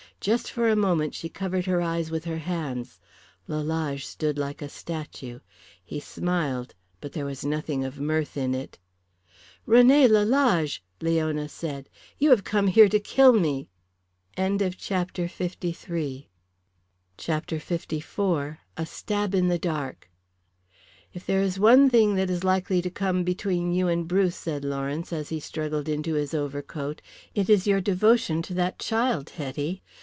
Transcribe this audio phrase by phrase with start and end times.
[0.23, 2.99] Just for a moment she covered her eyes with her hands.
[3.47, 5.39] Lalage stood like a statue.
[5.83, 8.77] He smiled, but there was nothing of mirth in it.
[9.67, 11.89] "René Lalage!" Leona said.
[12.19, 13.67] "You have come here to kill me!"
[14.37, 14.63] CHAPTER
[15.23, 15.87] LIV.
[17.97, 20.11] A STAB IN THE DARK.
[21.15, 24.63] "If there is one thing that is likely to come between you and Bruce," said
[24.63, 27.01] Lawrence, as he struggled into his overcoat,
[27.33, 29.81] "it is your devotion to that child, Hetty.